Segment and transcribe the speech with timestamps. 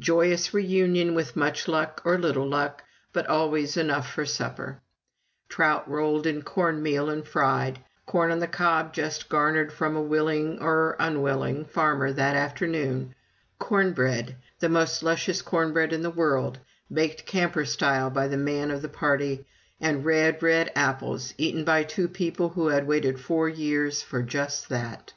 [0.00, 2.82] Joyous reunion, with much luck or little luck,
[3.12, 4.80] but always enough for supper:
[5.48, 10.58] trout rolled in cornmeal and fried, corn on the cob just garnered from a willing
[10.60, 13.14] or unwilling farmer that afternoon,
[13.60, 16.58] corn bread, the most luscious corn bread in the world,
[16.92, 19.46] baked camper style by the man of the party,
[19.80, 24.70] and red, red apples, eaten by two people who had waited four years for just
[24.70, 25.12] that.